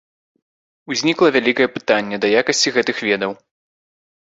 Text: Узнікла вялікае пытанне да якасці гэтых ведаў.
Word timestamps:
Узнікла 0.95 1.27
вялікае 1.35 1.67
пытанне 1.75 2.15
да 2.25 2.33
якасці 2.41 2.75
гэтых 2.81 2.97
ведаў. 3.11 3.31